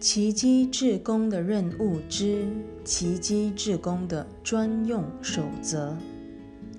[0.00, 2.46] 奇迹志工的任务之
[2.84, 5.96] 奇迹志工的专用守则：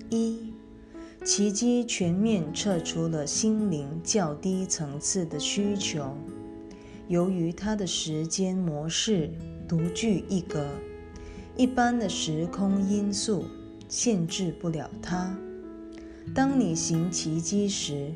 [0.08, 0.54] 一、
[1.22, 6.16] 奇迹全面撤除了心灵较低层次的需求。
[7.08, 9.30] 由于它的时间模式
[9.68, 10.66] 独具一格，
[11.58, 13.44] 一般的时空因素
[13.86, 15.36] 限制不了它。
[16.34, 18.10] 当你行奇迹时，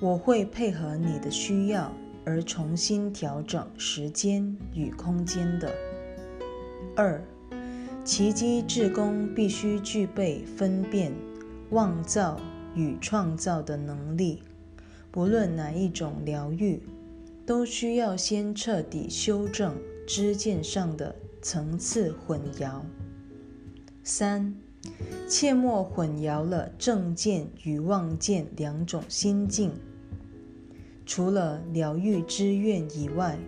[0.00, 1.92] 我会配合你的需要。
[2.24, 5.72] 而重新调整时间与空间的。
[6.94, 7.22] 二，
[8.04, 11.12] 奇迹志工必须具备分辨、
[11.70, 12.40] 妄造
[12.74, 14.42] 与创造的能力。
[15.10, 16.82] 不论哪一种疗愈，
[17.44, 19.74] 都需要先彻底修正
[20.06, 22.80] 知见上的层次混淆。
[24.02, 24.54] 三，
[25.28, 29.72] 切莫混淆了正见与妄见两种心境。
[31.04, 33.38] 除了疗愈之愿以外，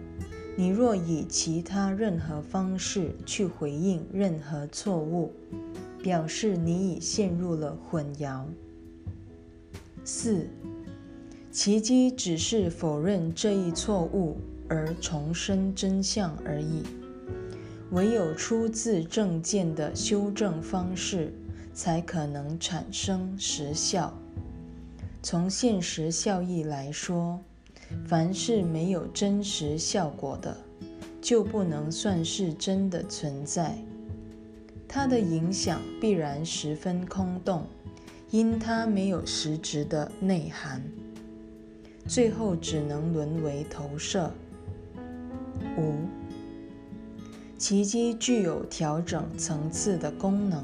[0.56, 5.33] 你若以其他任何方式去回应任何错误，
[6.02, 8.44] 表示你已陷入了混淆。
[10.05, 10.47] 四，
[11.50, 14.36] 奇迹只是否认这一错误
[14.69, 16.82] 而重申真相而已。
[17.91, 21.32] 唯有出自正见的修正方式，
[21.72, 24.12] 才可能产生实效。
[25.25, 27.41] 从现实效益来说，
[28.06, 30.55] 凡是没有真实效果的，
[31.22, 33.75] 就不能算是真的存在。
[34.86, 37.64] 它的影响必然十分空洞，
[38.31, 40.83] 因它没有实质的内涵，
[42.06, 44.31] 最后只能沦为投射。
[45.78, 45.94] 五，
[47.56, 50.62] 奇迹具有调整层次的功能。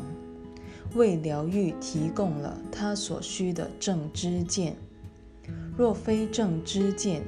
[0.95, 4.77] 为疗愈提供了他所需的正知见。
[5.77, 7.23] 若非正知见，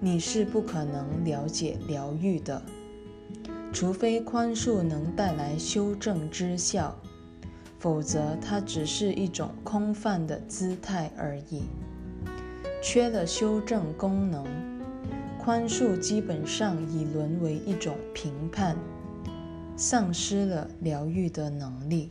[0.00, 2.62] 你是不可能了解疗愈的。
[3.72, 6.96] 除非宽恕能带来修正之效，
[7.78, 11.62] 否则它只是一种空泛的姿态而已。
[12.82, 14.46] 缺了修正功能，
[15.38, 18.76] 宽恕基本上已沦为一种评判，
[19.76, 22.10] 丧失了疗愈的能力。